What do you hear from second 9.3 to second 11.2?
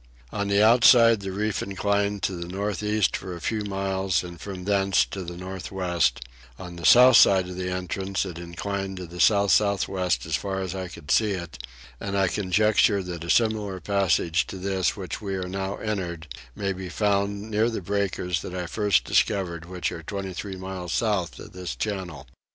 south west as far as I could